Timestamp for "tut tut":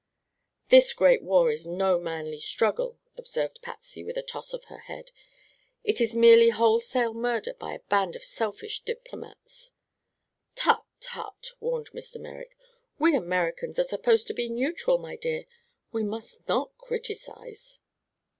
10.55-11.51